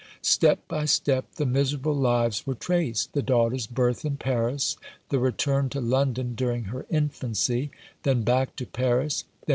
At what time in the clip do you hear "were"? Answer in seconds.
2.47-2.55